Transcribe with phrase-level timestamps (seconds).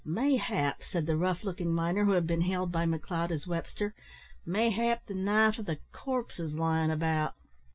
[0.03, 3.93] "Mayhap," said the rough looking miner who had been hailed by McLeod as Webster
[4.47, 7.35] "mayhap the knife o' the corpse is lyin' about."